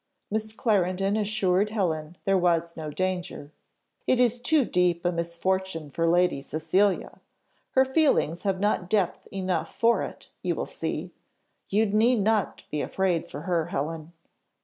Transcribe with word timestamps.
Miss 0.31 0.51
Clarendon 0.51 1.15
assured 1.15 1.69
Helen 1.69 2.17
there 2.25 2.35
was 2.35 2.75
no 2.75 2.89
danger. 2.89 3.51
"It 4.07 4.19
is 4.19 4.41
too 4.41 4.65
deep 4.65 5.05
a 5.05 5.11
misfortune 5.11 5.91
for 5.91 6.07
Lady 6.07 6.41
Cecilia. 6.41 7.21
Her 7.73 7.85
feelings 7.85 8.41
have 8.41 8.59
not 8.59 8.89
depth 8.89 9.27
enough 9.31 9.71
for 9.75 10.01
it, 10.01 10.31
you 10.41 10.55
will 10.55 10.65
see. 10.65 11.11
You 11.69 11.85
need 11.85 12.21
not 12.21 12.63
be 12.71 12.81
afraid 12.81 13.29
for 13.29 13.41
her, 13.41 13.67
Helen." 13.67 14.13